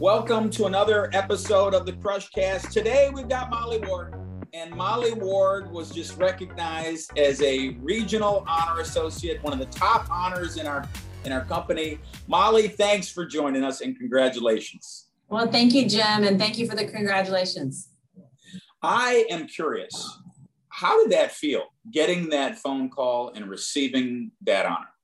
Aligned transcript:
Welcome 0.00 0.48
to 0.50 0.66
another 0.66 1.10
episode 1.12 1.74
of 1.74 1.84
the 1.84 1.92
Crush 1.92 2.30
Cast. 2.30 2.70
Today 2.70 3.10
we've 3.12 3.28
got 3.28 3.50
Molly 3.50 3.80
Ward, 3.80 4.14
and 4.52 4.70
Molly 4.70 5.12
Ward 5.12 5.72
was 5.72 5.90
just 5.90 6.16
recognized 6.18 7.18
as 7.18 7.42
a 7.42 7.70
regional 7.80 8.44
honor 8.46 8.80
associate, 8.80 9.42
one 9.42 9.52
of 9.52 9.58
the 9.58 9.66
top 9.66 10.08
honors 10.08 10.56
in 10.56 10.68
our 10.68 10.88
in 11.24 11.32
our 11.32 11.44
company. 11.46 11.98
Molly, 12.28 12.68
thanks 12.68 13.08
for 13.10 13.26
joining 13.26 13.64
us 13.64 13.80
and 13.80 13.98
congratulations. 13.98 15.08
Well, 15.28 15.50
thank 15.50 15.74
you, 15.74 15.88
Jim, 15.88 16.22
and 16.22 16.38
thank 16.38 16.58
you 16.58 16.68
for 16.68 16.76
the 16.76 16.84
congratulations. 16.84 17.88
I 18.80 19.26
am 19.28 19.48
curious, 19.48 20.20
how 20.68 21.02
did 21.02 21.10
that 21.10 21.32
feel 21.32 21.64
getting 21.90 22.28
that 22.30 22.56
phone 22.56 22.88
call 22.88 23.32
and 23.34 23.50
receiving 23.50 24.30
that 24.42 24.64
honor? 24.64 24.94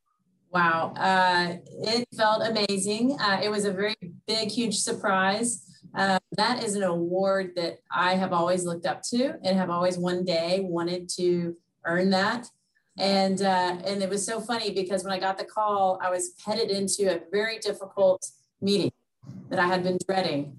Wow, 0.52 0.94
uh, 0.96 1.56
it 1.82 2.06
felt 2.16 2.46
amazing. 2.46 3.18
Uh, 3.18 3.40
it 3.42 3.48
was 3.48 3.64
a 3.64 3.72
very 3.72 3.96
big, 4.26 4.50
huge 4.50 4.78
surprise. 4.78 5.64
Uh, 5.96 6.18
that 6.32 6.62
is 6.62 6.74
an 6.74 6.82
award 6.82 7.52
that 7.56 7.78
I 7.90 8.14
have 8.14 8.32
always 8.32 8.64
looked 8.64 8.86
up 8.86 9.02
to 9.10 9.34
and 9.44 9.56
have 9.56 9.70
always 9.70 9.96
one 9.96 10.24
day 10.24 10.60
wanted 10.62 11.08
to 11.10 11.56
earn 11.84 12.10
that. 12.10 12.48
And 12.96 13.42
uh, 13.42 13.78
and 13.84 14.02
it 14.02 14.08
was 14.08 14.24
so 14.24 14.40
funny 14.40 14.70
because 14.70 15.02
when 15.02 15.12
I 15.12 15.18
got 15.18 15.36
the 15.36 15.44
call, 15.44 15.98
I 16.00 16.10
was 16.10 16.34
headed 16.44 16.70
into 16.70 17.12
a 17.12 17.20
very 17.32 17.58
difficult 17.58 18.24
meeting 18.60 18.92
that 19.50 19.58
I 19.58 19.66
had 19.66 19.82
been 19.82 19.98
dreading, 20.06 20.56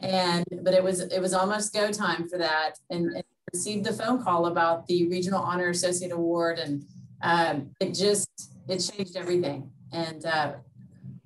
and 0.00 0.44
but 0.62 0.74
it 0.74 0.82
was 0.82 1.00
it 1.00 1.20
was 1.20 1.34
almost 1.34 1.74
go 1.74 1.90
time 1.90 2.28
for 2.28 2.38
that, 2.38 2.74
and, 2.90 3.06
and 3.06 3.24
received 3.52 3.84
the 3.84 3.92
phone 3.92 4.22
call 4.22 4.46
about 4.46 4.86
the 4.86 5.08
Regional 5.08 5.42
Honor 5.42 5.70
Associate 5.70 6.12
Award, 6.12 6.60
and 6.60 6.84
um, 7.20 7.70
it 7.80 7.94
just 7.94 8.30
it 8.68 8.78
changed 8.78 9.16
everything. 9.16 9.68
And 9.92 10.24
uh, 10.24 10.52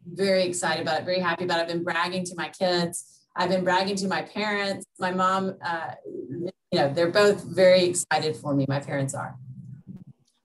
very 0.06 0.45
excited 0.45 0.83
about 0.83 1.01
it, 1.01 1.05
very 1.05 1.20
happy 1.20 1.45
about 1.45 1.59
it. 1.59 1.62
I've 1.62 1.69
been 1.69 1.84
bragging 1.84 2.24
to 2.24 2.34
my 2.37 2.48
kids. 2.48 3.20
I've 3.34 3.51
been 3.51 3.64
bragging 3.64 3.97
to 3.97 4.09
my 4.09 4.23
parents. 4.23 4.87
My 4.98 5.10
mom, 5.10 5.56
uh, 5.64 5.92
you 6.06 6.50
know, 6.72 6.92
they're 6.92 7.11
both 7.11 7.44
very 7.44 7.84
excited 7.84 8.36
for 8.36 8.55
me. 8.55 8.64
My 8.69 8.81
parents 8.81 9.14
are. 9.14 9.36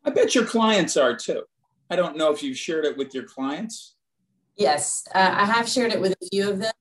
I 0.04 0.10
bet 0.10 0.36
your 0.36 0.46
clients 0.46 0.98
are 0.98 1.16
too. 1.16 1.44
I 1.90 1.96
don't 1.96 2.18
know 2.18 2.32
if 2.32 2.42
you've 2.42 2.58
shared 2.58 2.86
it 2.86 2.98
with 2.98 3.14
your 3.14 3.24
clients. 3.24 3.96
Yes, 4.58 5.08
uh, 5.16 5.34
I 5.38 5.46
have 5.46 5.68
shared 5.68 5.92
it 5.92 6.02
with 6.02 6.14
a 6.22 6.28
few 6.32 6.50
of 6.50 6.60
them, 6.60 6.74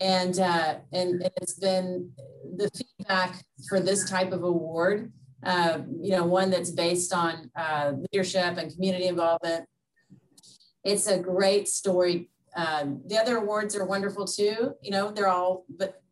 and 0.00 0.38
uh, 0.38 0.76
and 0.92 1.30
it's 1.36 1.58
been 1.58 2.10
the 2.56 2.70
feedback 2.70 3.44
for 3.68 3.80
this 3.80 4.08
type 4.08 4.32
of 4.32 4.42
award 4.44 5.12
uh, 5.44 5.78
you 6.00 6.10
know, 6.10 6.24
one 6.24 6.50
that's 6.50 6.70
based 6.70 7.12
on 7.12 7.50
uh, 7.56 7.92
leadership 8.12 8.56
and 8.56 8.72
community 8.74 9.06
involvement. 9.06 9.64
It's 10.88 11.06
a 11.06 11.18
great 11.18 11.68
story. 11.68 12.30
Um, 12.56 13.02
the 13.06 13.18
other 13.18 13.36
awards 13.36 13.76
are 13.76 13.84
wonderful 13.84 14.26
too. 14.26 14.74
You 14.82 14.90
know, 14.90 15.10
they're 15.10 15.28
all, 15.28 15.66
but 15.68 16.02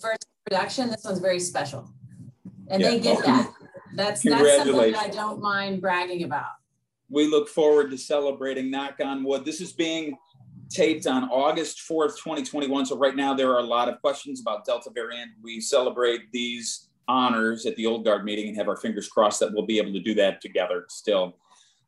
first 0.00 0.26
production, 0.44 0.88
this 0.88 1.04
one's 1.04 1.18
very 1.18 1.38
special, 1.38 1.90
and 2.68 2.80
yeah. 2.80 2.90
they 2.90 3.00
get 3.00 3.24
that. 3.24 3.52
That's 3.94 4.22
that's 4.22 4.56
something 4.56 4.92
that 4.92 4.96
I 4.96 5.08
don't 5.08 5.40
mind 5.40 5.80
bragging 5.80 6.24
about. 6.24 6.52
We 7.08 7.28
look 7.28 7.48
forward 7.48 7.90
to 7.90 7.98
celebrating. 7.98 8.70
Knock 8.70 8.96
on 9.04 9.22
wood. 9.22 9.44
This 9.44 9.60
is 9.60 9.72
being 9.72 10.16
taped 10.70 11.06
on 11.06 11.24
August 11.24 11.78
4th, 11.88 12.16
2021. 12.16 12.86
So 12.86 12.98
right 12.98 13.14
now 13.14 13.34
there 13.34 13.52
are 13.52 13.60
a 13.60 13.66
lot 13.66 13.88
of 13.88 14.00
questions 14.00 14.40
about 14.40 14.64
Delta 14.64 14.90
variant. 14.92 15.30
We 15.42 15.60
celebrate 15.60 16.32
these 16.32 16.88
honors 17.06 17.66
at 17.66 17.76
the 17.76 17.86
old 17.86 18.04
guard 18.04 18.24
meeting 18.24 18.48
and 18.48 18.56
have 18.56 18.68
our 18.68 18.76
fingers 18.76 19.08
crossed 19.08 19.40
that 19.40 19.52
we'll 19.52 19.66
be 19.66 19.78
able 19.78 19.92
to 19.92 20.00
do 20.00 20.14
that 20.14 20.40
together 20.40 20.86
still. 20.88 21.36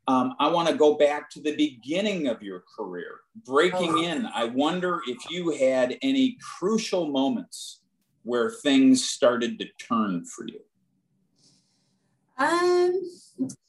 Um, 0.08 0.34
I 0.40 0.48
want 0.48 0.68
to 0.68 0.74
go 0.74 0.94
back 0.94 1.28
to 1.32 1.40
the 1.40 1.54
beginning 1.54 2.28
of 2.28 2.42
your 2.42 2.64
career, 2.74 3.20
breaking 3.44 3.90
oh. 3.90 4.02
in. 4.02 4.26
I 4.34 4.44
wonder 4.44 5.02
if 5.06 5.18
you 5.30 5.50
had 5.50 5.98
any 6.00 6.38
crucial 6.58 7.08
moments 7.08 7.82
where 8.22 8.50
things 8.50 9.06
started 9.06 9.58
to 9.58 9.66
turn 9.78 10.24
for 10.24 10.46
you. 10.48 10.60
Um, 12.38 13.02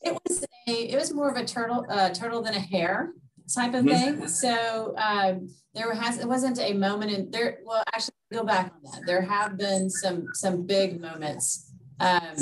it 0.02 0.18
was 0.28 0.46
a, 0.68 0.72
it 0.72 0.96
was 0.96 1.14
more 1.14 1.30
of 1.30 1.36
a 1.36 1.44
turtle, 1.44 1.86
uh, 1.90 2.12
turtle 2.12 2.42
than 2.42 2.54
a 2.54 2.60
hare 2.60 3.12
type 3.54 3.74
of 3.74 3.84
mm-hmm. 3.84 4.20
thing. 4.20 4.28
So 4.30 4.96
um, 4.98 5.50
there 5.74 5.94
has 5.94 6.20
it 6.20 6.28
wasn't 6.28 6.60
a 6.60 6.72
moment 6.74 7.12
in 7.12 7.32
there. 7.32 7.60
Well, 7.66 7.84
actually, 7.94 8.14
go 8.32 8.46
back 8.46 8.72
on 8.74 8.92
that. 8.92 9.06
There 9.06 9.22
have 9.22 9.58
been 9.58 9.90
some 9.90 10.28
some 10.34 10.66
big 10.66 11.02
moments 11.02 11.69
um, 12.00 12.36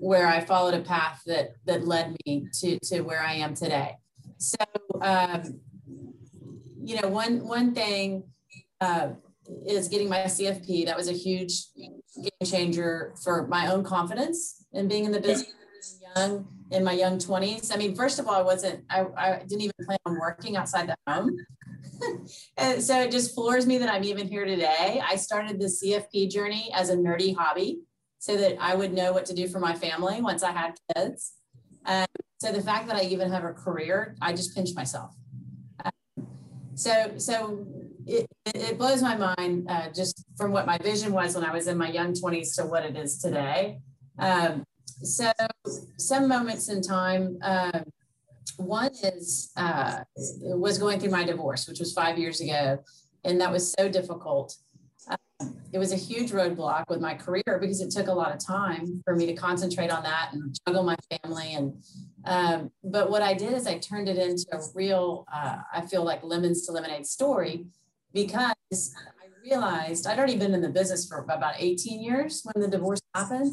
where 0.00 0.26
I 0.26 0.40
followed 0.40 0.74
a 0.74 0.80
path 0.80 1.22
that 1.26 1.50
that 1.66 1.86
led 1.86 2.16
me 2.26 2.48
to 2.60 2.78
to 2.84 3.00
where 3.02 3.22
I 3.22 3.34
am 3.34 3.54
today. 3.54 3.96
So 4.38 4.58
um, 5.00 5.60
you 6.82 7.00
know, 7.00 7.08
one 7.08 7.46
one 7.46 7.74
thing 7.74 8.24
uh, 8.80 9.10
is 9.66 9.88
getting 9.88 10.08
my 10.08 10.18
CFP. 10.20 10.86
That 10.86 10.96
was 10.96 11.08
a 11.08 11.12
huge 11.12 11.64
game 11.74 12.00
changer 12.44 13.14
for 13.22 13.46
my 13.46 13.70
own 13.72 13.84
confidence 13.84 14.64
and 14.72 14.88
being 14.88 15.04
in 15.04 15.12
the 15.12 15.20
business 15.20 15.52
young 16.16 16.46
in 16.70 16.82
my 16.82 16.92
young 16.92 17.18
20s. 17.18 17.72
I 17.72 17.76
mean, 17.76 17.94
first 17.94 18.18
of 18.18 18.26
all, 18.26 18.34
I 18.34 18.42
wasn't, 18.42 18.84
I, 18.90 19.06
I 19.16 19.38
didn't 19.46 19.62
even 19.62 19.74
plan 19.84 19.98
on 20.06 20.18
working 20.18 20.56
outside 20.56 20.88
the 20.88 20.96
home. 21.06 21.36
and 22.56 22.82
so 22.82 23.00
it 23.00 23.10
just 23.10 23.34
floors 23.34 23.66
me 23.66 23.78
that 23.78 23.88
I'm 23.88 24.04
even 24.04 24.26
here 24.26 24.44
today. 24.44 25.00
I 25.06 25.16
started 25.16 25.60
the 25.60 25.66
CFP 25.66 26.30
journey 26.30 26.70
as 26.74 26.90
a 26.90 26.96
nerdy 26.96 27.36
hobby 27.36 27.80
so 28.26 28.36
that 28.36 28.56
I 28.60 28.74
would 28.74 28.92
know 28.92 29.12
what 29.12 29.24
to 29.26 29.34
do 29.34 29.46
for 29.46 29.60
my 29.60 29.72
family 29.72 30.20
once 30.20 30.42
I 30.42 30.50
had 30.50 30.74
kids. 30.96 31.34
Um, 31.86 32.06
so 32.38 32.50
the 32.50 32.60
fact 32.60 32.88
that 32.88 32.96
I 32.96 33.02
even 33.02 33.30
have 33.30 33.44
a 33.44 33.52
career, 33.52 34.16
I 34.20 34.32
just 34.32 34.52
pinch 34.52 34.70
myself. 34.74 35.14
Um, 35.84 36.26
so, 36.74 37.12
so 37.18 37.64
it, 38.04 38.26
it 38.46 38.78
blows 38.78 39.00
my 39.00 39.16
mind 39.16 39.70
uh, 39.70 39.90
just 39.94 40.24
from 40.36 40.50
what 40.50 40.66
my 40.66 40.76
vision 40.78 41.12
was 41.12 41.36
when 41.36 41.44
I 41.44 41.52
was 41.52 41.68
in 41.68 41.78
my 41.78 41.88
young 41.88 42.14
20s 42.14 42.56
to 42.56 42.66
what 42.66 42.84
it 42.84 42.96
is 42.96 43.18
today. 43.18 43.78
Um, 44.18 44.64
so 44.84 45.30
some 45.96 46.26
moments 46.26 46.68
in 46.68 46.82
time 46.82 47.38
uh, 47.42 47.80
one 48.56 48.90
is 49.04 49.52
uh, 49.56 50.00
was 50.42 50.78
going 50.78 50.98
through 50.98 51.10
my 51.10 51.22
divorce 51.22 51.68
which 51.68 51.78
was 51.78 51.92
five 51.92 52.16
years 52.16 52.40
ago 52.40 52.78
and 53.24 53.38
that 53.40 53.52
was 53.52 53.74
so 53.78 53.90
difficult 53.90 54.56
it 55.72 55.78
was 55.78 55.92
a 55.92 55.96
huge 55.96 56.30
roadblock 56.30 56.84
with 56.88 57.00
my 57.00 57.14
career 57.14 57.58
because 57.60 57.80
it 57.80 57.90
took 57.90 58.08
a 58.08 58.12
lot 58.12 58.32
of 58.32 58.44
time 58.44 59.02
for 59.04 59.14
me 59.14 59.26
to 59.26 59.34
concentrate 59.34 59.90
on 59.90 60.02
that 60.02 60.30
and 60.32 60.56
juggle 60.66 60.82
my 60.82 60.96
family 61.10 61.54
and 61.54 61.74
um, 62.24 62.70
but 62.82 63.10
what 63.10 63.22
i 63.22 63.34
did 63.34 63.52
is 63.52 63.66
i 63.66 63.76
turned 63.78 64.08
it 64.08 64.16
into 64.16 64.46
a 64.52 64.60
real 64.74 65.26
uh, 65.32 65.58
i 65.72 65.80
feel 65.82 66.04
like 66.04 66.22
lemons 66.22 66.64
to 66.64 66.72
lemonade 66.72 67.06
story 67.06 67.66
because 68.16 68.94
I 69.20 69.28
realized 69.44 70.06
I'd 70.06 70.18
already 70.18 70.38
been 70.38 70.54
in 70.54 70.62
the 70.62 70.70
business 70.70 71.06
for 71.06 71.18
about 71.18 71.54
18 71.58 72.02
years 72.02 72.40
when 72.44 72.62
the 72.62 72.68
divorce 72.68 73.00
happened. 73.14 73.52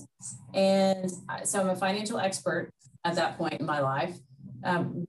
And 0.54 1.12
so 1.44 1.60
I'm 1.60 1.70
a 1.70 1.76
financial 1.76 2.18
expert 2.18 2.72
at 3.04 3.16
that 3.16 3.38
point 3.38 3.56
in 3.56 3.66
my 3.66 3.82
life. 3.82 4.16
Um, 4.64 5.06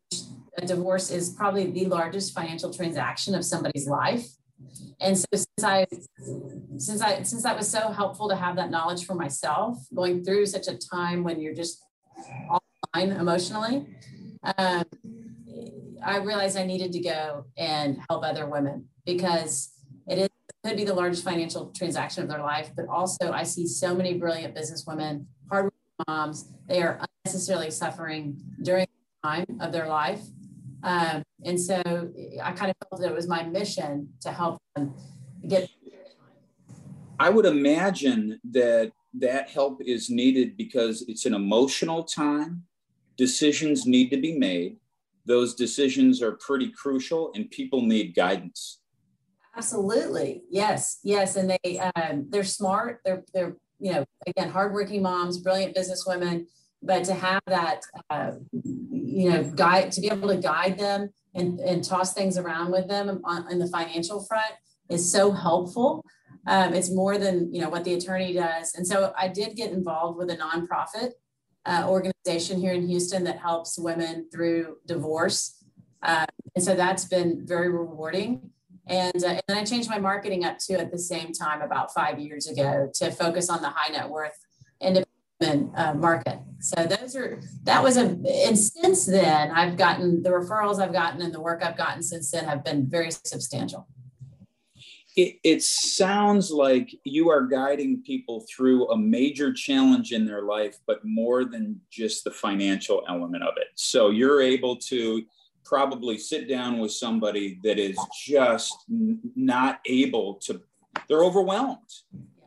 a 0.59 0.67
divorce 0.67 1.11
is 1.11 1.31
probably 1.31 1.71
the 1.71 1.87
largest 1.87 2.35
financial 2.35 2.75
transaction 2.75 3.37
of 3.37 3.45
somebody's 3.45 3.87
life. 3.87 4.27
And 5.01 5.19
so 5.19 5.27
since 5.33 5.65
I 5.65 5.87
since 6.79 7.01
I 7.01 7.23
since 7.23 7.43
that 7.43 7.57
was 7.57 7.71
so 7.71 7.91
helpful 7.93 8.29
to 8.29 8.37
have 8.37 8.57
that 8.57 8.71
knowledge 8.71 9.07
for 9.07 9.15
myself 9.15 9.79
going 9.95 10.25
through 10.25 10.47
such 10.47 10.69
a 10.69 10.77
time 10.77 11.25
when 11.25 11.41
you're 11.41 11.55
just 11.55 11.83
offline 12.51 13.19
emotionally, 13.19 13.87
um, 14.59 14.85
I 16.05 16.19
realized 16.19 16.57
I 16.57 16.65
needed 16.65 16.93
to 16.93 17.01
go 17.01 17.47
and 17.57 17.99
help 18.09 18.25
other 18.25 18.49
women 18.49 18.89
because 19.05 19.71
it 20.09 20.19
is 20.19 20.29
could 20.65 20.77
be 20.77 20.85
the 20.85 20.95
largest 20.95 21.23
financial 21.23 21.71
transaction 21.77 22.23
of 22.23 22.29
their 22.29 22.41
life, 22.41 22.71
but 22.75 22.87
also 22.89 23.33
I 23.33 23.43
see 23.43 23.67
so 23.67 23.95
many 23.95 24.15
brilliant 24.15 24.55
businesswomen, 24.55 25.27
hard 25.51 25.71
moms, 26.09 26.51
they 26.67 26.83
are 26.83 27.01
unnecessarily 27.27 27.71
suffering 27.71 28.41
during 28.63 28.87
the 28.87 29.29
time 29.29 29.59
of 29.61 29.73
their 29.73 29.89
life. 29.89 30.23
Um, 30.85 31.23
and 31.45 31.59
so 31.59 31.83
I 32.43 32.53
kind 32.53 32.71
of 32.71 32.77
felt 32.89 33.01
that 33.01 33.11
it 33.11 33.15
was 33.15 33.27
my 33.27 33.43
mission 33.43 34.11
to 34.21 34.31
help 34.31 34.61
them 34.77 34.95
get. 35.49 35.69
I 37.19 37.31
would 37.31 37.47
imagine 37.47 38.39
that 38.53 38.93
that 39.15 39.49
help 39.49 39.81
is 39.83 40.11
needed 40.11 40.57
because 40.57 41.05
it's 41.09 41.25
an 41.25 41.35
emotional 41.35 42.05
time. 42.05 42.65
Decisions 43.17 43.87
need 43.87 44.11
to 44.11 44.21
be 44.21 44.37
made. 44.37 44.77
Those 45.25 45.55
decisions 45.55 46.21
are 46.21 46.33
pretty 46.33 46.71
crucial, 46.71 47.33
and 47.35 47.51
people 47.51 47.81
need 47.81 48.15
guidance. 48.15 48.81
Absolutely. 49.57 50.43
Yes. 50.51 50.99
Yes. 51.03 51.37
And 51.37 51.57
they, 51.65 51.79
um, 51.79 52.27
they're 52.29 52.45
smart. 52.45 53.01
They're, 53.05 53.25
they're, 53.33 53.57
you 53.79 53.93
know, 53.93 54.05
again, 54.27 54.51
hardworking 54.51 55.01
moms, 55.01 55.39
brilliant 55.39 55.75
business 55.75 56.05
women, 56.07 56.47
but 56.83 57.05
to 57.05 57.15
have 57.15 57.41
that, 57.47 57.83
uh, 58.11 58.33
you 59.21 59.27
know, 59.31 59.41
guide, 59.65 59.87
to 59.93 60.01
be 60.01 60.09
able 60.17 60.31
to 60.35 60.41
guide 60.53 60.77
them 60.87 61.01
and, 61.39 61.61
and 61.71 61.79
toss 61.93 62.09
things 62.19 62.37
around 62.43 62.69
with 62.77 62.87
them 62.89 63.07
on, 63.25 63.41
in 63.53 63.59
the 63.59 63.71
financial 63.79 64.19
front 64.29 64.55
is 64.95 65.03
so 65.17 65.33
helpful. 65.47 65.91
Um, 66.47 66.75
it's 66.79 66.91
more 66.91 67.17
than, 67.25 67.35
you 67.55 67.61
know, 67.63 67.71
what 67.75 67.85
the 67.85 67.95
attorney 67.95 68.33
does. 68.33 68.67
And 68.77 68.85
so 68.87 68.97
I 69.25 69.27
did 69.29 69.51
get 69.61 69.71
involved 69.79 70.19
with 70.19 70.31
a 70.31 70.37
nonprofit 70.37 71.11
uh, 71.71 71.83
organization 71.89 72.61
here 72.65 72.75
in 72.79 72.89
Houston 72.89 73.25
that 73.25 73.39
helps 73.39 73.79
women 73.79 74.29
through 74.33 74.63
divorce. 74.87 75.39
Um, 76.03 76.27
and 76.55 76.63
so 76.67 76.73
that's 76.75 77.07
been 77.07 77.31
very 77.47 77.71
rewarding 77.71 78.33
And, 78.87 79.25
uh, 79.25 79.29
and 79.29 79.43
then 79.49 79.57
I 79.57 79.65
changed 79.65 79.89
my 79.89 79.99
marketing 79.99 80.45
up 80.45 80.59
too 80.59 80.75
at 80.75 80.91
the 80.91 80.99
same 80.99 81.33
time 81.33 81.63
about 81.63 81.95
five 81.95 82.19
years 82.19 82.47
ago 82.47 82.91
to 82.95 83.11
focus 83.11 83.49
on 83.49 83.63
the 83.63 83.71
high 83.71 83.93
net 83.93 84.09
worth 84.09 84.39
uh, 85.77 85.95
market. 85.95 86.39
So 86.61 86.87
those 86.87 87.15
are 87.15 87.41
that 87.65 87.83
was 87.83 87.97
a 87.99 88.05
and 88.47 88.59
since 88.59 89.05
then 89.05 89.51
I've 89.51 89.77
gotten 89.77 90.23
the 90.23 90.31
referrals 90.31 90.81
I've 90.81 90.95
gotten 90.95 91.21
and 91.21 91.33
the 91.33 91.41
work 91.41 91.63
I've 91.63 91.77
gotten 91.77 92.03
since 92.03 92.31
then 92.31 92.45
have 92.47 92.65
been 92.65 92.87
very 92.89 93.11
substantial. 93.11 93.87
It, 95.17 95.39
it 95.45 95.63
sounds 95.63 96.51
like 96.51 96.93
you 97.05 97.31
are 97.31 97.47
guiding 97.47 98.03
people 98.03 98.45
through 98.51 98.91
a 98.91 98.99
major 98.99 99.53
challenge 99.53 100.13
in 100.13 100.27
their 100.27 100.43
life, 100.43 100.79
but 100.87 101.05
more 101.05 101.45
than 101.45 101.81
just 101.89 102.25
the 102.25 102.33
financial 102.33 103.05
element 103.09 103.45
of 103.45 103.55
it. 103.59 103.69
So 103.77 104.11
you're 104.11 104.43
able 104.43 104.77
to 104.77 105.23
probably 105.65 106.19
sit 106.19 106.49
down 106.49 106.79
with 106.79 106.93
somebody 106.93 107.61
that 107.63 107.79
is 107.79 107.97
just 108.27 108.75
not 108.89 109.81
able 109.87 110.35
to, 110.47 110.61
they're 111.09 111.25
overwhelmed. 111.25 111.91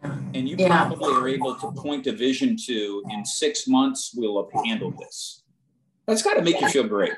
And 0.03 0.47
you 0.47 0.55
yeah. 0.57 0.67
probably 0.67 1.13
are 1.13 1.27
able 1.27 1.55
to 1.55 1.71
point 1.71 2.05
a 2.07 2.11
vision 2.11 2.55
to 2.67 3.03
in 3.09 3.25
six 3.25 3.67
months, 3.67 4.13
we'll 4.15 4.43
have 4.43 4.65
handled 4.65 4.97
this. 4.97 5.43
That's 6.05 6.21
got 6.21 6.35
to 6.35 6.41
make 6.41 6.55
yeah. 6.55 6.67
you 6.67 6.69
feel 6.69 6.87
great. 6.87 7.13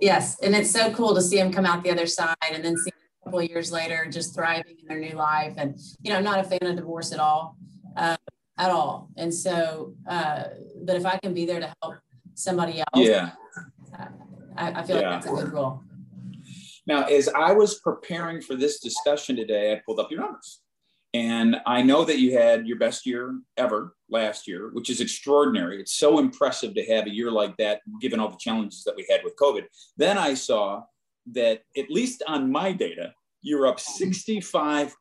Yes. 0.00 0.38
And 0.40 0.54
it's 0.54 0.70
so 0.70 0.92
cool 0.92 1.14
to 1.14 1.20
see 1.20 1.36
them 1.36 1.52
come 1.52 1.66
out 1.66 1.82
the 1.82 1.90
other 1.90 2.06
side 2.06 2.36
and 2.52 2.64
then 2.64 2.76
see 2.76 2.90
a 2.90 3.24
couple 3.24 3.40
of 3.40 3.50
years 3.50 3.70
later 3.72 4.06
just 4.10 4.34
thriving 4.34 4.76
in 4.80 4.86
their 4.86 5.00
new 5.00 5.16
life. 5.16 5.54
And, 5.56 5.78
you 6.02 6.10
know, 6.10 6.18
I'm 6.18 6.24
not 6.24 6.38
a 6.38 6.44
fan 6.44 6.60
of 6.62 6.76
divorce 6.76 7.12
at 7.12 7.18
all, 7.18 7.56
uh, 7.96 8.16
at 8.56 8.70
all. 8.70 9.10
And 9.16 9.34
so, 9.34 9.94
uh, 10.08 10.44
but 10.84 10.96
if 10.96 11.04
I 11.04 11.18
can 11.18 11.34
be 11.34 11.44
there 11.44 11.60
to 11.60 11.74
help 11.82 11.96
somebody 12.34 12.78
else, 12.78 12.86
yeah. 13.06 13.32
Uh, 13.98 14.06
I, 14.56 14.80
I 14.80 14.82
feel 14.84 15.00
yeah. 15.00 15.10
like 15.10 15.22
that's 15.22 15.32
a 15.32 15.42
good 15.44 15.52
role. 15.52 15.82
Now, 16.86 17.04
as 17.04 17.28
I 17.28 17.52
was 17.52 17.80
preparing 17.80 18.40
for 18.40 18.54
this 18.54 18.80
discussion 18.80 19.36
today, 19.36 19.72
I 19.72 19.82
pulled 19.84 20.00
up 20.00 20.10
your 20.10 20.20
numbers. 20.20 20.62
And 21.12 21.56
I 21.66 21.82
know 21.82 22.04
that 22.04 22.20
you 22.20 22.38
had 22.38 22.68
your 22.68 22.78
best 22.78 23.04
year 23.04 23.40
ever 23.56 23.96
last 24.08 24.46
year, 24.46 24.70
which 24.72 24.90
is 24.90 25.00
extraordinary. 25.00 25.80
It's 25.80 25.94
so 25.94 26.18
impressive 26.20 26.74
to 26.74 26.84
have 26.86 27.06
a 27.06 27.14
year 27.14 27.32
like 27.32 27.56
that, 27.56 27.80
given 28.00 28.20
all 28.20 28.28
the 28.28 28.36
challenges 28.38 28.84
that 28.84 28.94
we 28.96 29.06
had 29.10 29.22
with 29.24 29.34
COVID. 29.36 29.64
Then 29.96 30.18
I 30.18 30.34
saw 30.34 30.84
that, 31.32 31.62
at 31.76 31.90
least 31.90 32.22
on 32.28 32.52
my 32.52 32.72
data, 32.72 33.12
you're 33.42 33.66
up 33.66 33.78
65% 33.78 34.92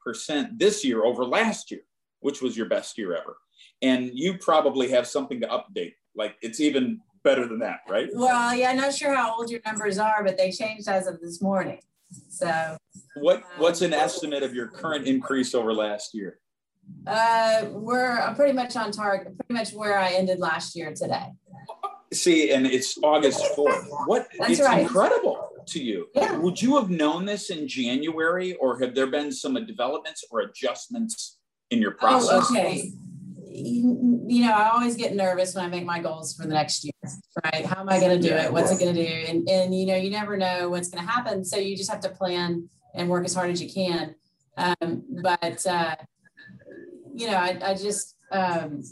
this 0.57 0.83
year 0.83 1.03
over 1.03 1.25
last 1.25 1.69
year, 1.69 1.81
which 2.21 2.41
was 2.41 2.57
your 2.57 2.67
best 2.67 2.97
year 2.97 3.15
ever. 3.15 3.38
And 3.81 4.09
you 4.13 4.38
probably 4.39 4.89
have 4.89 5.05
something 5.05 5.39
to 5.41 5.47
update. 5.47 5.94
Like 6.15 6.35
it's 6.41 6.59
even 6.59 7.01
better 7.23 7.47
than 7.47 7.59
that, 7.59 7.81
right? 7.88 8.09
Well, 8.13 8.55
yeah, 8.55 8.71
I'm 8.71 8.77
not 8.77 8.94
sure 8.94 9.15
how 9.15 9.38
old 9.38 9.50
your 9.51 9.62
numbers 9.65 9.97
are, 9.97 10.23
but 10.23 10.38
they 10.38 10.51
changed 10.51 10.88
as 10.88 11.07
of 11.07 11.19
this 11.19 11.41
morning. 11.41 11.79
So, 12.29 12.77
what 13.15 13.38
um, 13.38 13.44
what's 13.57 13.81
an 13.81 13.94
estimate 13.94 14.44
of 14.44 14.53
your 14.53 14.67
current 14.67 15.07
increase 15.07 15.53
over 15.53 15.73
last 15.73 16.13
year? 16.13 16.39
Uh, 17.06 17.65
we're 17.69 18.33
pretty 18.35 18.53
much 18.53 18.75
on 18.75 18.91
target, 18.91 19.38
pretty 19.38 19.53
much 19.53 19.73
where 19.73 20.00
I 20.00 20.11
ended 20.13 20.39
last 20.39 20.75
year 20.75 20.94
today. 20.94 21.27
See, 22.11 22.51
and 22.51 22.65
it's 22.65 22.97
August 23.03 23.44
4th. 23.56 23.85
What 24.07 24.27
That's 24.39 24.53
it's 24.53 24.61
right. 24.61 24.81
incredible 24.81 25.50
to 25.67 25.83
you. 25.83 26.07
Yeah. 26.15 26.38
Would 26.38 26.59
you 26.59 26.77
have 26.77 26.89
known 26.89 27.25
this 27.25 27.51
in 27.51 27.67
January, 27.67 28.55
or 28.55 28.79
have 28.79 28.95
there 28.95 29.05
been 29.05 29.31
some 29.31 29.53
developments 29.67 30.25
or 30.31 30.39
adjustments 30.39 31.38
in 31.69 31.79
your 31.79 31.91
process? 31.91 32.47
Oh, 32.50 32.57
okay 32.57 32.91
you 33.51 34.45
know, 34.45 34.53
I 34.53 34.69
always 34.69 34.95
get 34.95 35.15
nervous 35.15 35.55
when 35.55 35.65
I 35.65 35.67
make 35.67 35.85
my 35.85 36.00
goals 36.00 36.35
for 36.35 36.44
the 36.44 36.53
next 36.53 36.83
year, 36.83 36.94
right? 37.44 37.65
How 37.65 37.81
am 37.81 37.89
I 37.89 38.00
going 38.00 38.19
to 38.21 38.27
do 38.27 38.33
it? 38.33 38.51
What's 38.51 38.71
it 38.71 38.79
going 38.79 38.95
to 38.95 39.06
do? 39.06 39.13
And, 39.27 39.50
and, 39.50 39.73
you 39.73 39.85
know, 39.85 39.95
you 39.95 40.09
never 40.09 40.38
know 40.38 40.69
what's 40.69 40.89
going 40.89 41.06
to 41.06 41.09
happen. 41.09 41.44
So 41.45 41.57
you 41.57 41.75
just 41.75 41.89
have 41.89 42.01
to 42.01 42.09
plan 42.09 42.69
and 42.95 43.09
work 43.09 43.25
as 43.25 43.33
hard 43.33 43.50
as 43.50 43.61
you 43.61 43.71
can. 43.71 44.15
Um, 44.57 45.03
but, 45.23 45.65
uh, 45.65 45.95
you 47.13 47.27
know, 47.27 47.38
I, 47.38 47.59
I 47.63 47.73
just, 47.73 48.15
um, 48.31 48.83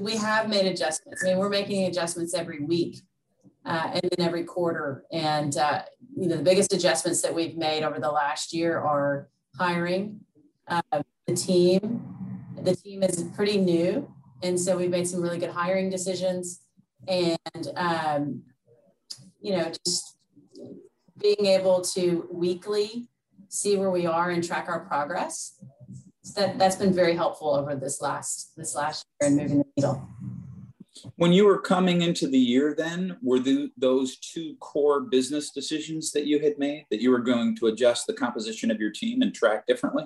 we 0.00 0.16
have 0.16 0.48
made 0.48 0.66
adjustments. 0.66 1.22
I 1.24 1.28
mean, 1.28 1.38
we're 1.38 1.48
making 1.48 1.86
adjustments 1.86 2.34
every 2.34 2.60
week 2.60 3.00
uh, 3.64 3.90
and 3.94 4.02
then 4.02 4.26
every 4.26 4.44
quarter. 4.44 5.04
And, 5.12 5.56
uh, 5.56 5.82
you 6.16 6.28
know, 6.28 6.36
the 6.36 6.42
biggest 6.42 6.72
adjustments 6.72 7.22
that 7.22 7.34
we've 7.34 7.56
made 7.56 7.84
over 7.84 7.98
the 7.98 8.10
last 8.10 8.52
year 8.52 8.78
are 8.78 9.28
hiring, 9.56 10.20
uh, 10.66 11.02
the 11.26 11.34
team, 11.34 12.02
the 12.62 12.74
team 12.74 13.02
is 13.02 13.24
pretty 13.34 13.58
new. 13.58 14.12
And 14.42 14.58
so 14.58 14.76
we've 14.76 14.90
made 14.90 15.08
some 15.08 15.20
really 15.20 15.38
good 15.38 15.50
hiring 15.50 15.90
decisions 15.90 16.60
and, 17.08 17.68
um, 17.76 18.42
you 19.40 19.56
know, 19.56 19.72
just 19.84 20.16
being 21.18 21.46
able 21.46 21.80
to 21.80 22.28
weekly 22.30 23.08
see 23.48 23.76
where 23.76 23.90
we 23.90 24.06
are 24.06 24.30
and 24.30 24.44
track 24.44 24.68
our 24.68 24.80
progress. 24.86 25.60
So 26.22 26.42
that, 26.42 26.58
that's 26.58 26.76
been 26.76 26.92
very 26.92 27.16
helpful 27.16 27.54
over 27.54 27.74
this 27.74 28.02
last, 28.02 28.52
this 28.56 28.74
last 28.74 29.06
year 29.20 29.30
in 29.30 29.36
moving 29.36 29.58
the 29.58 29.64
needle. 29.76 30.08
When 31.16 31.32
you 31.32 31.46
were 31.46 31.60
coming 31.60 32.02
into 32.02 32.28
the 32.28 32.38
year, 32.38 32.74
then 32.76 33.16
were 33.22 33.38
the, 33.38 33.70
those 33.76 34.18
two 34.18 34.56
core 34.60 35.00
business 35.00 35.50
decisions 35.50 36.12
that 36.12 36.26
you 36.26 36.40
had 36.40 36.58
made 36.58 36.86
that 36.90 37.00
you 37.00 37.10
were 37.10 37.20
going 37.20 37.56
to 37.56 37.68
adjust 37.68 38.06
the 38.06 38.12
composition 38.12 38.70
of 38.70 38.80
your 38.80 38.90
team 38.90 39.22
and 39.22 39.34
track 39.34 39.66
differently? 39.66 40.04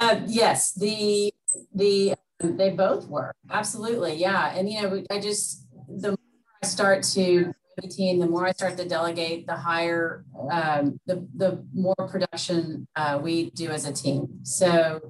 Uh, 0.00 0.20
yes, 0.26 0.72
the 0.72 1.32
the 1.74 2.14
they 2.40 2.70
both 2.70 3.08
were 3.08 3.34
absolutely 3.50 4.14
yeah, 4.14 4.52
and 4.54 4.70
you 4.70 4.82
know 4.82 5.02
I 5.10 5.20
just 5.20 5.66
the 5.88 6.10
more 6.10 6.18
I 6.62 6.66
start 6.66 7.02
to 7.14 7.52
team, 7.86 8.18
the 8.18 8.26
more 8.26 8.46
I 8.46 8.52
start 8.52 8.76
to 8.78 8.88
delegate, 8.88 9.46
the 9.46 9.54
higher 9.54 10.24
um, 10.50 10.98
the 11.06 11.26
the 11.36 11.64
more 11.72 11.94
production 12.10 12.88
uh, 12.96 13.18
we 13.22 13.50
do 13.50 13.70
as 13.70 13.84
a 13.84 13.92
team. 13.92 14.40
So 14.42 15.00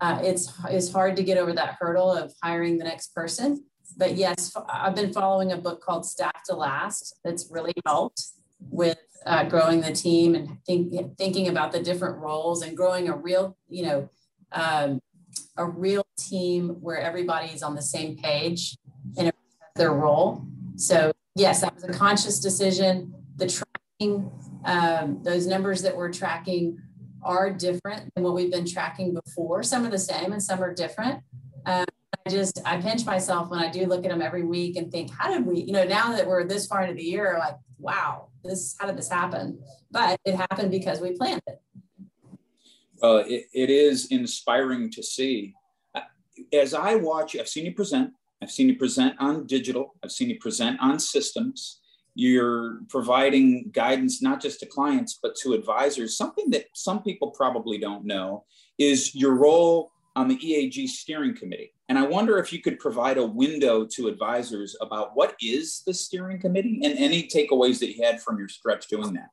uh, 0.00 0.20
it's 0.22 0.52
it's 0.68 0.92
hard 0.92 1.16
to 1.16 1.22
get 1.22 1.38
over 1.38 1.52
that 1.52 1.76
hurdle 1.80 2.12
of 2.12 2.32
hiring 2.42 2.78
the 2.78 2.84
next 2.84 3.14
person. 3.14 3.64
But 3.96 4.16
yes, 4.16 4.54
I've 4.68 4.94
been 4.94 5.12
following 5.12 5.52
a 5.52 5.58
book 5.58 5.82
called 5.82 6.06
Staff 6.06 6.44
to 6.46 6.54
Last 6.54 7.16
that's 7.24 7.48
really 7.50 7.74
helped 7.84 8.24
with 8.70 8.98
uh, 9.26 9.44
growing 9.44 9.80
the 9.80 9.92
team 9.92 10.34
and 10.34 10.58
think, 10.64 11.18
thinking 11.18 11.48
about 11.48 11.72
the 11.72 11.82
different 11.82 12.18
roles 12.18 12.62
and 12.62 12.76
growing 12.76 13.08
a 13.08 13.16
real, 13.16 13.56
you 13.68 13.84
know, 13.84 14.08
um, 14.52 15.00
a 15.56 15.64
real 15.64 16.04
team 16.16 16.70
where 16.80 16.98
everybody 16.98 17.48
is 17.48 17.62
on 17.62 17.74
the 17.74 17.82
same 17.82 18.16
page 18.16 18.76
and 19.16 19.32
their 19.76 19.92
role. 19.92 20.44
So 20.76 21.12
yes, 21.34 21.60
that 21.60 21.74
was 21.74 21.84
a 21.84 21.92
conscious 21.92 22.40
decision. 22.40 23.14
The 23.36 23.46
tracking, 23.46 24.30
um, 24.64 25.20
those 25.22 25.46
numbers 25.46 25.82
that 25.82 25.96
we're 25.96 26.12
tracking 26.12 26.78
are 27.22 27.50
different 27.50 28.12
than 28.14 28.24
what 28.24 28.34
we've 28.34 28.50
been 28.50 28.66
tracking 28.66 29.14
before. 29.14 29.62
Some 29.62 29.86
are 29.86 29.90
the 29.90 29.98
same 29.98 30.32
and 30.32 30.42
some 30.42 30.62
are 30.62 30.74
different. 30.74 31.22
Um, 31.66 31.84
I 32.26 32.30
just 32.30 32.60
I 32.64 32.80
pinch 32.80 33.04
myself 33.04 33.50
when 33.50 33.60
I 33.60 33.70
do 33.70 33.86
look 33.86 34.04
at 34.04 34.10
them 34.10 34.22
every 34.22 34.44
week 34.44 34.76
and 34.76 34.90
think, 34.90 35.10
how 35.10 35.32
did 35.32 35.44
we, 35.46 35.62
you 35.62 35.72
know, 35.72 35.84
now 35.84 36.12
that 36.12 36.26
we're 36.26 36.44
this 36.44 36.66
far 36.66 36.82
into 36.82 36.94
the 36.94 37.02
year, 37.02 37.36
like, 37.38 37.56
wow, 37.78 38.28
this 38.44 38.76
how 38.78 38.86
did 38.86 38.96
this 38.96 39.08
happen? 39.08 39.60
But 39.90 40.20
it 40.24 40.34
happened 40.34 40.70
because 40.70 41.00
we 41.00 41.12
planned 41.12 41.42
it. 41.46 41.60
Well, 43.02 43.18
it, 43.26 43.46
it 43.52 43.68
is 43.68 44.06
inspiring 44.06 44.90
to 44.92 45.02
see. 45.02 45.54
As 46.52 46.72
I 46.72 46.94
watch, 46.94 47.36
I've 47.36 47.48
seen 47.48 47.66
you 47.66 47.74
present. 47.74 48.12
I've 48.40 48.50
seen 48.50 48.68
you 48.68 48.76
present 48.76 49.16
on 49.18 49.46
digital. 49.46 49.94
I've 50.04 50.12
seen 50.12 50.30
you 50.30 50.38
present 50.38 50.80
on 50.80 51.00
systems. 51.00 51.80
You're 52.14 52.80
providing 52.88 53.70
guidance 53.72 54.22
not 54.22 54.40
just 54.40 54.60
to 54.60 54.66
clients 54.66 55.18
but 55.20 55.34
to 55.42 55.54
advisors. 55.54 56.16
Something 56.16 56.50
that 56.50 56.66
some 56.74 57.02
people 57.02 57.30
probably 57.30 57.78
don't 57.78 58.04
know 58.04 58.44
is 58.78 59.14
your 59.14 59.34
role 59.34 59.90
on 60.14 60.28
the 60.28 60.36
EAG 60.36 60.86
steering 60.88 61.34
committee. 61.34 61.72
And 61.88 61.98
I 61.98 62.06
wonder 62.06 62.38
if 62.38 62.52
you 62.52 62.60
could 62.60 62.78
provide 62.78 63.18
a 63.18 63.26
window 63.26 63.86
to 63.92 64.08
advisors 64.08 64.76
about 64.80 65.16
what 65.16 65.34
is 65.40 65.82
the 65.86 65.94
steering 65.94 66.38
committee 66.38 66.80
and 66.84 66.98
any 66.98 67.26
takeaways 67.26 67.80
that 67.80 67.96
you 67.96 68.04
had 68.04 68.20
from 68.20 68.38
your 68.38 68.48
stretch 68.48 68.88
doing 68.88 69.14
that. 69.14 69.30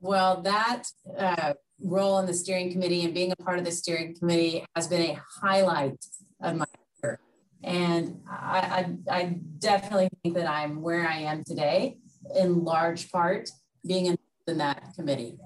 Well, 0.00 0.40
that 0.42 0.84
uh, 1.18 1.52
role 1.82 2.18
in 2.18 2.26
the 2.26 2.32
steering 2.34 2.72
committee 2.72 3.04
and 3.04 3.12
being 3.12 3.32
a 3.32 3.36
part 3.36 3.58
of 3.58 3.66
the 3.66 3.70
steering 3.70 4.14
committee 4.14 4.64
has 4.74 4.88
been 4.88 5.02
a 5.02 5.20
highlight 5.42 6.02
of 6.40 6.56
my 6.56 6.64
career. 7.00 7.20
And 7.62 8.20
I, 8.26 8.96
I, 9.10 9.14
I 9.14 9.38
definitely 9.58 10.08
think 10.22 10.36
that 10.36 10.48
I'm 10.48 10.80
where 10.80 11.06
I 11.06 11.18
am 11.18 11.44
today 11.44 11.98
in 12.34 12.64
large 12.64 13.10
part 13.12 13.50
being 13.86 14.06
in, 14.06 14.18
that 14.46 14.82
committee. 14.96 15.38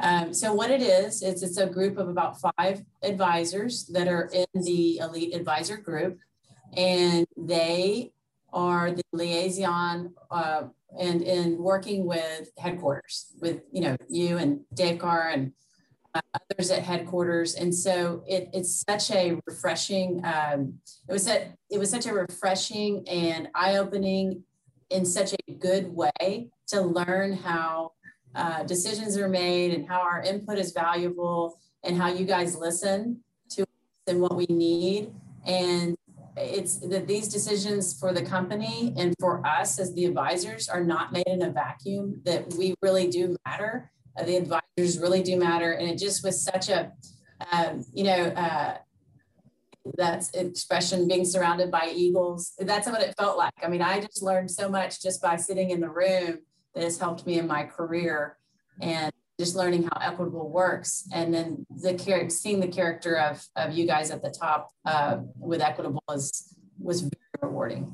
Um, 0.00 0.34
so 0.34 0.52
what 0.52 0.72
it 0.72 0.82
is, 0.82 1.22
is 1.22 1.44
it's 1.44 1.56
a 1.56 1.66
group 1.66 1.98
of 1.98 2.08
about 2.08 2.40
five 2.40 2.82
advisors 3.04 3.86
that 3.92 4.08
are 4.08 4.28
in 4.32 4.46
the 4.64 4.98
elite 4.98 5.36
advisor 5.36 5.76
group, 5.76 6.18
and 6.76 7.28
they 7.36 8.10
are 8.52 8.90
the 8.90 9.04
liaison 9.12 10.14
uh, 10.32 10.64
and 10.98 11.22
in 11.22 11.58
working 11.58 12.06
with 12.06 12.50
headquarters, 12.58 13.26
with 13.40 13.62
you 13.72 13.80
know 13.80 13.96
you 14.08 14.38
and 14.38 14.60
Dave 14.74 14.98
Carr 14.98 15.28
and 15.28 15.52
uh, 16.14 16.20
others 16.34 16.70
at 16.70 16.82
headquarters, 16.82 17.54
and 17.54 17.74
so 17.74 18.22
it, 18.26 18.48
it's 18.52 18.84
such 18.88 19.10
a 19.10 19.38
refreshing. 19.46 20.20
Um, 20.24 20.74
it 21.08 21.12
was 21.12 21.28
a, 21.28 21.52
it 21.70 21.78
was 21.78 21.90
such 21.90 22.06
a 22.06 22.12
refreshing 22.12 23.06
and 23.08 23.48
eye 23.54 23.76
opening 23.76 24.42
in 24.90 25.04
such 25.04 25.32
a 25.32 25.52
good 25.52 25.94
way 25.94 26.50
to 26.68 26.80
learn 26.80 27.32
how 27.32 27.92
uh, 28.34 28.62
decisions 28.64 29.16
are 29.16 29.28
made 29.28 29.74
and 29.74 29.88
how 29.88 30.00
our 30.00 30.22
input 30.22 30.58
is 30.58 30.72
valuable 30.72 31.58
and 31.84 31.96
how 31.96 32.08
you 32.08 32.24
guys 32.24 32.56
listen 32.56 33.20
to 33.50 33.62
us 33.62 33.68
and 34.06 34.20
what 34.20 34.36
we 34.36 34.46
need. 34.48 35.12
And 35.46 35.96
it's 36.42 36.76
that 36.78 37.06
these 37.06 37.28
decisions 37.28 37.98
for 37.98 38.12
the 38.12 38.22
company 38.22 38.94
and 38.96 39.14
for 39.20 39.44
us 39.46 39.78
as 39.78 39.94
the 39.94 40.04
advisors 40.04 40.68
are 40.68 40.84
not 40.84 41.12
made 41.12 41.26
in 41.26 41.42
a 41.42 41.50
vacuum, 41.50 42.20
that 42.24 42.52
we 42.54 42.74
really 42.82 43.08
do 43.08 43.36
matter. 43.46 43.90
Uh, 44.18 44.24
the 44.24 44.36
advisors 44.36 44.98
really 44.98 45.22
do 45.22 45.36
matter. 45.36 45.72
And 45.72 45.88
it 45.88 45.98
just 45.98 46.24
was 46.24 46.42
such 46.42 46.68
a, 46.68 46.92
um, 47.52 47.84
you 47.92 48.04
know, 48.04 48.24
uh, 48.36 48.76
that's 49.96 50.30
expression 50.30 51.08
being 51.08 51.24
surrounded 51.24 51.70
by 51.70 51.92
eagles. 51.94 52.52
That's 52.58 52.86
what 52.86 53.02
it 53.02 53.14
felt 53.18 53.38
like. 53.38 53.54
I 53.62 53.68
mean, 53.68 53.82
I 53.82 54.00
just 54.00 54.22
learned 54.22 54.50
so 54.50 54.68
much 54.68 55.02
just 55.02 55.22
by 55.22 55.36
sitting 55.36 55.70
in 55.70 55.80
the 55.80 55.88
room 55.88 56.38
that 56.74 56.84
has 56.84 56.98
helped 56.98 57.26
me 57.26 57.38
in 57.38 57.46
my 57.46 57.64
career 57.64 58.36
and 58.80 59.12
just 59.40 59.56
learning 59.56 59.84
how 59.84 59.98
equitable 60.02 60.50
works. 60.50 61.08
And 61.14 61.32
then 61.32 61.66
the 61.70 62.26
seeing 62.28 62.60
the 62.60 62.68
character 62.68 63.18
of, 63.18 63.42
of 63.56 63.72
you 63.72 63.86
guys 63.86 64.10
at 64.10 64.20
the 64.22 64.30
top 64.30 64.68
uh, 64.84 65.20
with 65.38 65.62
equitable 65.62 66.04
is 66.14 66.54
was 66.78 67.00
very 67.00 67.14
rewarding. 67.40 67.90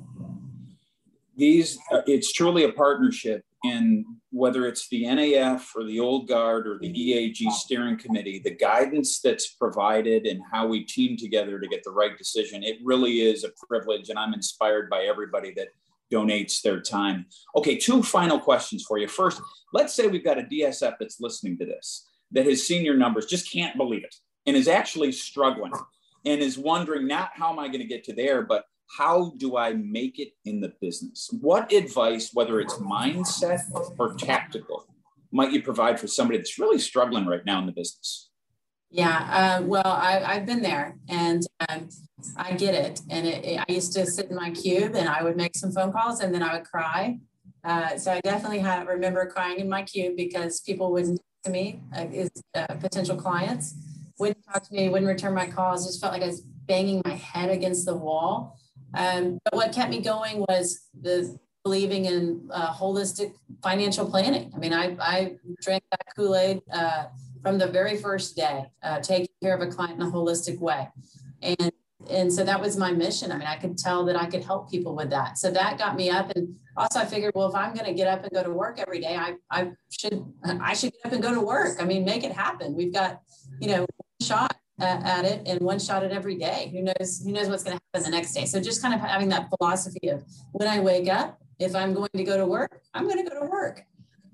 These 1.36 1.78
uh, 1.92 2.02
it's 2.06 2.32
truly 2.32 2.64
a 2.64 2.72
partnership 2.72 3.44
and 3.64 4.04
whether 4.30 4.66
it's 4.66 4.88
the 4.88 5.04
naf 5.04 5.64
or 5.76 5.84
the 5.84 6.00
old 6.00 6.26
guard 6.28 6.66
or 6.66 6.78
the 6.80 6.88
eag 6.88 7.36
steering 7.50 7.96
committee 7.96 8.40
the 8.44 8.54
guidance 8.54 9.20
that's 9.20 9.48
provided 9.52 10.26
and 10.26 10.40
how 10.52 10.66
we 10.66 10.84
team 10.84 11.16
together 11.16 11.60
to 11.60 11.68
get 11.68 11.82
the 11.84 11.90
right 11.90 12.18
decision. 12.18 12.64
It 12.64 12.78
really 12.82 13.20
is 13.20 13.44
a 13.44 13.50
privilege 13.68 14.08
and 14.08 14.18
i'm 14.18 14.34
inspired 14.34 14.90
by 14.90 15.02
everybody 15.02 15.52
that 15.56 15.68
donates 16.12 16.62
their 16.62 16.80
time. 16.80 17.26
Okay, 17.56 17.76
two 17.76 18.02
final 18.02 18.38
questions 18.38 18.84
for 18.86 18.98
you. 18.98 19.08
First, 19.08 19.40
let's 19.72 19.94
say 19.94 20.06
we've 20.06 20.25
got 20.25 20.38
a 20.38 20.42
DSF 20.42 20.94
that's 20.98 21.20
listening 21.20 21.58
to 21.58 21.66
this 21.66 22.06
that 22.32 22.46
has 22.46 22.66
seen 22.66 22.84
your 22.84 22.96
numbers, 22.96 23.26
just 23.26 23.50
can't 23.50 23.76
believe 23.76 24.04
it, 24.04 24.14
and 24.46 24.56
is 24.56 24.68
actually 24.68 25.12
struggling 25.12 25.72
and 26.25 26.40
is 26.40 26.58
wondering 26.58 27.06
not 27.06 27.30
how 27.34 27.52
am 27.52 27.58
I 27.58 27.68
going 27.68 27.80
to 27.80 27.86
get 27.86 28.04
to 28.04 28.12
there, 28.12 28.42
but 28.42 28.64
how 28.98 29.32
do 29.36 29.56
I 29.56 29.75
make 29.75 30.18
it 30.18 30.30
in 30.44 30.60
the 30.60 30.72
business? 30.80 31.28
What 31.40 31.72
advice, 31.72 32.30
whether 32.32 32.60
it's 32.60 32.75
mindset 32.75 33.60
or 33.98 34.14
tactical, 34.14 34.86
might 35.32 35.52
you 35.52 35.62
provide 35.62 35.98
for 35.98 36.06
somebody 36.06 36.38
that's 36.38 36.58
really 36.58 36.78
struggling 36.78 37.26
right 37.26 37.44
now 37.44 37.58
in 37.58 37.66
the 37.66 37.72
business? 37.72 38.25
Yeah, 38.96 39.58
uh, 39.60 39.62
well, 39.62 39.84
I, 39.84 40.34
have 40.34 40.46
been 40.46 40.62
there 40.62 40.96
and 41.10 41.42
um, 41.68 41.88
I 42.36 42.52
get 42.52 42.74
it. 42.74 43.02
And 43.10 43.26
it, 43.26 43.44
it, 43.44 43.60
I 43.68 43.70
used 43.70 43.92
to 43.92 44.06
sit 44.06 44.30
in 44.30 44.36
my 44.36 44.50
cube 44.50 44.94
and 44.94 45.06
I 45.06 45.22
would 45.22 45.36
make 45.36 45.54
some 45.54 45.70
phone 45.70 45.92
calls 45.92 46.20
and 46.20 46.34
then 46.34 46.42
I 46.42 46.54
would 46.54 46.64
cry. 46.64 47.18
Uh, 47.62 47.98
so 47.98 48.12
I 48.12 48.20
definitely 48.20 48.60
have, 48.60 48.86
remember 48.86 49.26
crying 49.26 49.60
in 49.60 49.68
my 49.68 49.82
cube 49.82 50.16
because 50.16 50.60
people 50.60 50.92
wouldn't 50.92 51.18
talk 51.18 51.44
to 51.44 51.50
me, 51.50 51.82
uh, 51.94 52.06
is, 52.10 52.30
potential 52.80 53.16
clients 53.16 53.74
wouldn't 54.18 54.42
talk 54.50 54.62
to 54.62 54.74
me, 54.74 54.88
wouldn't 54.88 55.08
return 55.08 55.34
my 55.34 55.46
calls. 55.46 55.86
Just 55.86 56.00
felt 56.00 56.14
like 56.14 56.22
I 56.22 56.28
was 56.28 56.40
banging 56.40 57.02
my 57.04 57.14
head 57.14 57.50
against 57.50 57.84
the 57.84 57.94
wall. 57.94 58.58
Um, 58.94 59.38
but 59.44 59.54
what 59.54 59.72
kept 59.72 59.90
me 59.90 60.00
going 60.00 60.44
was 60.48 60.88
the 60.98 61.38
believing 61.64 62.04
in 62.04 62.48
uh, 62.50 62.72
holistic 62.72 63.34
financial 63.62 64.08
planning. 64.08 64.52
I 64.54 64.58
mean, 64.58 64.72
I, 64.72 64.96
I 65.00 65.36
drank 65.60 65.82
that 65.90 66.00
Kool 66.16 66.36
Aid 66.36 66.62
uh, 66.72 67.06
from 67.46 67.58
the 67.58 67.66
very 67.68 67.96
first 67.96 68.34
day, 68.34 68.64
uh, 68.82 68.98
taking 68.98 69.28
care 69.40 69.54
of 69.54 69.60
a 69.60 69.68
client 69.70 70.00
in 70.00 70.02
a 70.08 70.10
holistic 70.10 70.58
way. 70.58 70.88
And 71.42 71.70
and 72.10 72.32
so 72.32 72.44
that 72.44 72.60
was 72.60 72.76
my 72.76 72.92
mission. 72.92 73.30
I 73.30 73.38
mean, 73.38 73.46
I 73.46 73.56
could 73.56 73.78
tell 73.78 74.04
that 74.06 74.16
I 74.16 74.26
could 74.26 74.44
help 74.44 74.70
people 74.70 74.94
with 74.94 75.10
that. 75.10 75.38
So 75.38 75.50
that 75.50 75.78
got 75.78 75.96
me 75.96 76.10
up. 76.10 76.30
And 76.36 76.54
also 76.76 77.00
I 77.00 77.04
figured, 77.04 77.32
well, 77.34 77.48
if 77.48 77.54
I'm 77.54 77.72
going 77.72 77.86
to 77.86 77.94
get 77.94 78.06
up 78.06 78.22
and 78.22 78.30
go 78.32 78.44
to 78.44 78.50
work 78.50 78.78
every 78.78 79.00
day, 79.00 79.16
I, 79.16 79.34
I 79.50 79.72
should, 79.90 80.24
I 80.44 80.72
should 80.74 80.92
get 80.92 81.06
up 81.06 81.12
and 81.12 81.22
go 81.22 81.34
to 81.34 81.40
work. 81.40 81.78
I 81.80 81.84
mean, 81.84 82.04
make 82.04 82.22
it 82.22 82.30
happen. 82.30 82.76
We've 82.76 82.92
got, 82.92 83.22
you 83.60 83.68
know, 83.68 83.80
one 83.80 84.20
shot 84.22 84.56
at, 84.78 85.02
at 85.04 85.24
it 85.24 85.48
and 85.48 85.60
one 85.60 85.80
shot 85.80 86.04
at 86.04 86.12
every 86.12 86.36
day. 86.36 86.70
Who 86.72 86.82
knows, 86.82 87.22
who 87.24 87.32
knows 87.32 87.48
what's 87.48 87.64
going 87.64 87.76
to 87.76 87.82
happen 87.92 88.08
the 88.08 88.16
next 88.16 88.34
day. 88.34 88.44
So 88.44 88.60
just 88.60 88.80
kind 88.82 88.94
of 88.94 89.00
having 89.00 89.28
that 89.30 89.48
philosophy 89.48 90.08
of 90.08 90.22
when 90.52 90.68
I 90.68 90.78
wake 90.78 91.08
up, 91.08 91.40
if 91.58 91.74
I'm 91.74 91.92
going 91.92 92.10
to 92.14 92.24
go 92.24 92.36
to 92.36 92.46
work, 92.46 92.82
I'm 92.94 93.08
going 93.08 93.24
to 93.24 93.28
go 93.28 93.40
to 93.40 93.46
work. 93.46 93.84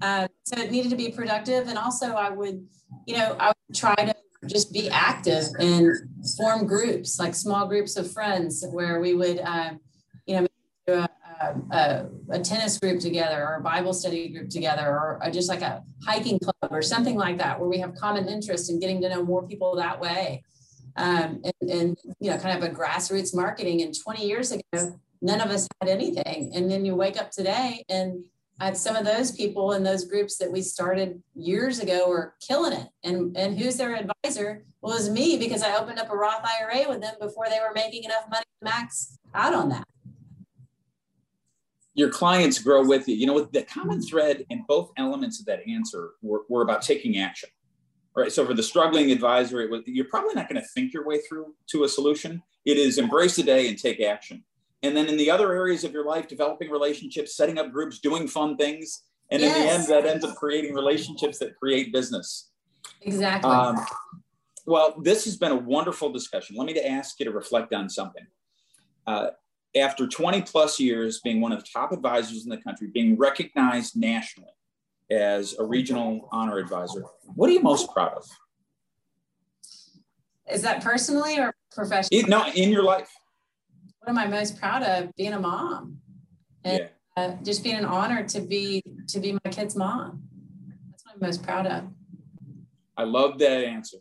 Uh, 0.02 0.26
so 0.42 0.60
it 0.60 0.72
needed 0.72 0.90
to 0.90 0.96
be 0.96 1.10
productive. 1.10 1.68
And 1.68 1.78
also 1.78 2.14
I 2.14 2.28
would, 2.28 2.66
you 3.06 3.16
know, 3.16 3.36
I 3.38 3.48
would 3.48 3.76
try 3.76 3.94
to 3.94 4.14
just 4.46 4.72
be 4.72 4.90
active 4.90 5.44
and 5.60 5.94
form 6.36 6.66
groups, 6.66 7.20
like 7.20 7.34
small 7.34 7.68
groups 7.68 7.96
of 7.96 8.12
friends 8.12 8.64
where 8.72 9.00
we 9.00 9.14
would, 9.14 9.38
um, 9.40 9.78
you 10.26 10.40
know, 10.40 10.46
a, 10.88 11.08
a, 11.70 12.06
a, 12.30 12.40
tennis 12.40 12.78
group 12.78 13.00
together 13.00 13.46
or 13.46 13.56
a 13.56 13.60
Bible 13.60 13.94
study 13.94 14.28
group 14.28 14.50
together 14.50 14.84
or 14.88 15.20
just 15.32 15.48
like 15.48 15.62
a 15.62 15.82
hiking 16.04 16.40
club 16.40 16.72
or 16.72 16.82
something 16.82 17.16
like 17.16 17.38
that, 17.38 17.58
where 17.60 17.68
we 17.68 17.78
have 17.78 17.94
common 17.94 18.28
interest 18.28 18.68
in 18.68 18.80
getting 18.80 19.00
to 19.02 19.08
know 19.08 19.24
more 19.24 19.46
people 19.46 19.76
that 19.76 20.00
way. 20.00 20.42
Um, 20.96 21.40
and, 21.60 21.70
and, 21.70 21.98
you 22.20 22.30
know, 22.30 22.36
kind 22.38 22.62
of 22.62 22.68
a 22.68 22.74
grassroots 22.74 23.34
marketing. 23.34 23.82
And 23.82 23.94
20 23.96 24.26
years 24.26 24.50
ago, 24.52 24.98
none 25.22 25.40
of 25.40 25.50
us 25.50 25.68
had 25.80 25.88
anything. 25.88 26.50
And 26.54 26.68
then 26.68 26.84
you 26.84 26.96
wake 26.96 27.16
up 27.16 27.30
today 27.30 27.84
and 27.88 28.24
uh, 28.62 28.72
some 28.72 28.94
of 28.94 29.04
those 29.04 29.32
people 29.32 29.72
in 29.72 29.82
those 29.82 30.04
groups 30.04 30.38
that 30.38 30.50
we 30.50 30.62
started 30.62 31.20
years 31.34 31.80
ago 31.80 32.08
are 32.08 32.34
killing 32.40 32.72
it. 32.72 32.88
And, 33.02 33.36
and 33.36 33.58
who's 33.58 33.76
their 33.76 33.96
advisor? 33.96 34.64
Well, 34.80 34.92
it 34.92 34.98
was 34.98 35.10
me 35.10 35.36
because 35.36 35.64
I 35.64 35.76
opened 35.76 35.98
up 35.98 36.12
a 36.12 36.16
Roth 36.16 36.44
IRA 36.60 36.88
with 36.88 37.00
them 37.00 37.14
before 37.20 37.46
they 37.50 37.58
were 37.58 37.74
making 37.74 38.04
enough 38.04 38.24
money 38.30 38.44
to 38.44 38.64
max 38.64 39.18
out 39.34 39.52
on 39.52 39.68
that. 39.70 39.84
Your 41.94 42.08
clients 42.08 42.60
grow 42.60 42.86
with 42.86 43.08
you. 43.08 43.16
You 43.16 43.26
know, 43.26 43.40
the 43.40 43.64
common 43.64 44.00
thread 44.00 44.46
in 44.48 44.64
both 44.68 44.92
elements 44.96 45.40
of 45.40 45.46
that 45.46 45.66
answer 45.68 46.12
were, 46.22 46.42
were 46.48 46.62
about 46.62 46.82
taking 46.82 47.18
action. 47.18 47.48
Right. 48.14 48.30
So 48.30 48.46
for 48.46 48.54
the 48.54 48.62
struggling 48.62 49.10
advisor, 49.10 49.60
it 49.60 49.70
was, 49.70 49.82
you're 49.86 50.04
probably 50.04 50.34
not 50.34 50.48
going 50.48 50.60
to 50.62 50.68
think 50.68 50.92
your 50.92 51.04
way 51.04 51.18
through 51.28 51.54
to 51.70 51.82
a 51.82 51.88
solution. 51.88 52.42
It 52.64 52.76
is 52.76 52.98
embrace 52.98 53.34
the 53.36 53.42
day 53.42 53.68
and 53.68 53.76
take 53.76 54.00
action. 54.00 54.44
And 54.82 54.96
then 54.96 55.06
in 55.06 55.16
the 55.16 55.30
other 55.30 55.52
areas 55.52 55.84
of 55.84 55.92
your 55.92 56.04
life, 56.04 56.26
developing 56.26 56.70
relationships, 56.70 57.36
setting 57.36 57.58
up 57.58 57.70
groups, 57.70 58.00
doing 58.00 58.26
fun 58.26 58.56
things. 58.56 59.04
And 59.30 59.40
yes. 59.40 59.56
in 59.56 59.62
the 59.62 59.68
end, 59.70 59.86
that 60.04 60.10
ends 60.10 60.24
up 60.24 60.34
creating 60.34 60.74
relationships 60.74 61.38
that 61.38 61.56
create 61.56 61.92
business. 61.92 62.50
Exactly. 63.02 63.50
Um, 63.50 63.78
well, 64.66 64.94
this 65.00 65.24
has 65.24 65.36
been 65.36 65.52
a 65.52 65.56
wonderful 65.56 66.12
discussion. 66.12 66.56
Let 66.56 66.66
me 66.66 66.74
to 66.74 66.86
ask 66.86 67.18
you 67.20 67.24
to 67.26 67.32
reflect 67.32 67.72
on 67.72 67.88
something. 67.88 68.26
Uh, 69.06 69.28
after 69.76 70.06
20 70.06 70.42
plus 70.42 70.78
years 70.78 71.20
being 71.20 71.40
one 71.40 71.52
of 71.52 71.60
the 71.60 71.66
top 71.72 71.92
advisors 71.92 72.44
in 72.44 72.50
the 72.50 72.58
country, 72.58 72.88
being 72.92 73.16
recognized 73.16 73.96
nationally 73.96 74.50
as 75.10 75.56
a 75.58 75.64
regional 75.64 76.28
honor 76.32 76.58
advisor, 76.58 77.04
what 77.34 77.48
are 77.48 77.52
you 77.52 77.62
most 77.62 77.90
proud 77.92 78.12
of? 78.14 78.24
Is 80.50 80.62
that 80.62 80.82
personally 80.82 81.38
or 81.38 81.54
professionally? 81.72 82.24
no, 82.24 82.46
in 82.54 82.70
your 82.70 82.82
life 82.82 83.10
what 84.02 84.10
am 84.10 84.18
I 84.18 84.26
most 84.26 84.58
proud 84.58 84.82
of? 84.82 85.14
Being 85.14 85.32
a 85.32 85.38
mom, 85.38 85.98
and 86.64 86.88
yeah. 87.16 87.22
uh, 87.22 87.36
just 87.44 87.62
being 87.62 87.76
an 87.76 87.84
honor 87.84 88.26
to 88.28 88.40
be 88.40 88.82
to 89.08 89.20
be 89.20 89.32
my 89.32 89.50
kid's 89.50 89.76
mom. 89.76 90.24
That's 90.90 91.04
what 91.04 91.14
I'm 91.14 91.20
most 91.20 91.42
proud 91.42 91.66
of. 91.66 91.84
I 92.96 93.04
love 93.04 93.38
that 93.38 93.64
answer, 93.64 93.98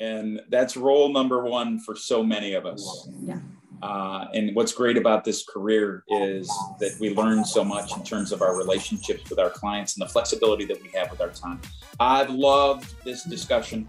and 0.00 0.42
that's 0.50 0.76
role 0.76 1.10
number 1.12 1.42
one 1.44 1.80
for 1.80 1.96
so 1.96 2.22
many 2.22 2.52
of 2.52 2.66
us. 2.66 3.08
Yeah. 3.24 3.38
Uh, 3.82 4.26
and 4.34 4.54
what's 4.54 4.72
great 4.74 4.98
about 4.98 5.24
this 5.24 5.46
career 5.46 6.04
is 6.08 6.46
that 6.78 6.94
we 7.00 7.14
learn 7.14 7.42
so 7.42 7.64
much 7.64 7.96
in 7.96 8.04
terms 8.04 8.30
of 8.30 8.42
our 8.42 8.54
relationships 8.54 9.30
with 9.30 9.38
our 9.38 9.48
clients 9.48 9.96
and 9.96 10.06
the 10.06 10.12
flexibility 10.12 10.66
that 10.66 10.82
we 10.82 10.90
have 10.90 11.10
with 11.10 11.22
our 11.22 11.30
time. 11.30 11.58
I've 11.98 12.28
loved 12.28 12.94
this 13.04 13.24
discussion. 13.24 13.88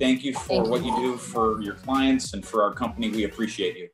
Thank 0.00 0.24
you 0.24 0.32
for 0.32 0.64
Thank 0.64 0.68
what 0.68 0.82
you. 0.82 0.96
you 0.96 1.12
do 1.12 1.16
for 1.18 1.60
your 1.60 1.74
clients 1.74 2.32
and 2.32 2.42
for 2.42 2.62
our 2.62 2.72
company. 2.72 3.10
We 3.10 3.24
appreciate 3.24 3.76
you. 3.76 3.90